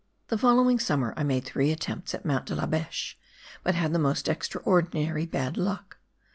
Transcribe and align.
The 0.29 0.37
following 0.39 0.79
summer 0.79 1.13
I 1.15 1.21
made 1.21 1.43
three 1.45 1.71
attempts 1.71 2.15
at 2.15 2.25
Mount 2.25 2.47
De 2.47 2.55
la 2.55 2.65
Beche, 2.65 3.19
but 3.61 3.75
had 3.75 3.93
the 3.93 3.99
most 3.99 4.27
extraordinary 4.27 5.27
bad 5.27 5.57
luck. 5.57 5.99